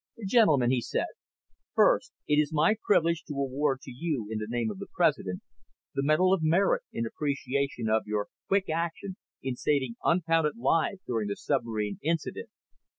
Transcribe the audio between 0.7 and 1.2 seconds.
he said,